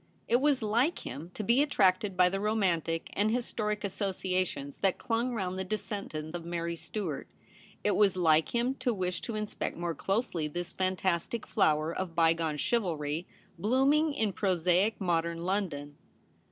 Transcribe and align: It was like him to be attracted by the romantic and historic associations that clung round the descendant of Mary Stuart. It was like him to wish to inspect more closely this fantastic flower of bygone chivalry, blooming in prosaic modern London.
It 0.27 0.37
was 0.41 0.63
like 0.63 1.05
him 1.05 1.29
to 1.35 1.43
be 1.43 1.61
attracted 1.61 2.17
by 2.17 2.27
the 2.27 2.39
romantic 2.39 3.11
and 3.13 3.29
historic 3.29 3.83
associations 3.83 4.77
that 4.81 4.97
clung 4.97 5.35
round 5.35 5.59
the 5.59 5.63
descendant 5.63 6.33
of 6.33 6.43
Mary 6.43 6.75
Stuart. 6.75 7.27
It 7.83 7.91
was 7.95 8.15
like 8.15 8.49
him 8.49 8.73
to 8.79 8.95
wish 8.95 9.21
to 9.21 9.35
inspect 9.35 9.77
more 9.77 9.93
closely 9.93 10.47
this 10.47 10.71
fantastic 10.73 11.45
flower 11.45 11.93
of 11.93 12.15
bygone 12.15 12.57
chivalry, 12.57 13.27
blooming 13.59 14.15
in 14.15 14.33
prosaic 14.33 14.99
modern 14.99 15.45
London. 15.45 15.97